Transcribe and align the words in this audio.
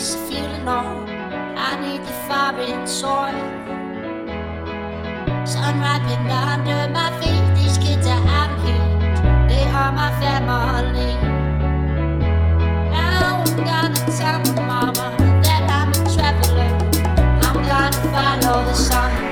just 0.00 0.16
feeling 0.20 0.66
old. 0.66 1.10
I 1.60 1.78
need 1.82 2.00
the 2.00 2.14
foreign 2.26 2.86
soil. 2.86 3.36
Sun 5.44 5.78
ripened 5.78 6.32
under 6.32 6.88
my 6.88 7.10
feet. 7.20 7.44
These 7.54 7.76
kids 7.76 8.06
are 8.06 8.26
out 8.38 8.52
here. 8.64 8.88
They 9.50 9.62
are 9.68 9.92
my 9.92 10.10
family. 10.18 11.12
Now 12.90 13.44
I'm 13.44 13.56
gonna 13.68 14.00
tell 14.18 14.40
my 14.54 14.66
mama 14.72 15.06
that 15.44 15.64
I'm 15.78 15.90
a 15.90 16.00
traveler. 16.14 16.72
I'm 17.44 17.58
gonna 17.70 18.40
follow 18.40 18.64
the 18.64 18.74
sun. 18.74 19.29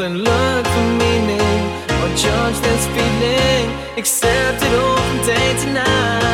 And 0.00 0.18
look 0.18 0.66
for 0.66 0.86
meaning 0.98 1.40
or 2.02 2.16
judge 2.16 2.58
this 2.60 2.86
feeling. 2.88 3.68
Accept 3.96 4.62
it 4.62 4.72
all 4.78 4.96
from 4.96 5.26
day 5.26 5.56
to 5.64 5.72
night. 5.72 6.27